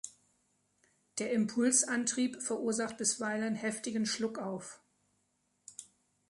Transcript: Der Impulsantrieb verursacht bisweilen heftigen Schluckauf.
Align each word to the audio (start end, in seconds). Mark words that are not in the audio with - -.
Der 1.19 1.31
Impulsantrieb 1.31 2.41
verursacht 2.41 2.97
bisweilen 2.97 3.53
heftigen 3.53 4.07
Schluckauf. 4.07 4.81